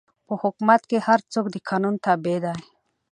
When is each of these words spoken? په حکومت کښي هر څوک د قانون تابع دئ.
په 0.27 0.33
حکومت 0.41 0.81
کښي 0.89 0.99
هر 1.07 1.19
څوک 1.33 1.45
د 1.51 1.55
قانون 1.69 1.95
تابع 2.05 2.37
دئ. 2.43 2.59